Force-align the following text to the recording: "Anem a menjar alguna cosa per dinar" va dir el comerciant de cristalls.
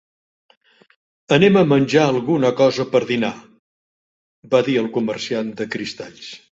"Anem 1.37 1.59
a 1.61 1.63
menjar 1.75 2.07
alguna 2.07 2.51
cosa 2.63 2.87
per 2.97 3.03
dinar" 3.13 3.33
va 4.55 4.67
dir 4.73 4.81
el 4.85 4.93
comerciant 5.01 5.57
de 5.63 5.75
cristalls. 5.79 6.39